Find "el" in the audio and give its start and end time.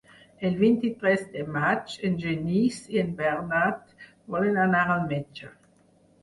0.47-0.53